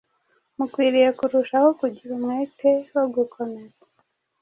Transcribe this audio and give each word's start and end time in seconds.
mukwiriye 0.57 1.09
kurushaho 1.17 1.69
kugira 1.79 2.11
umwete 2.17 2.69
wo 2.93 3.03
gukomeza 3.15 3.81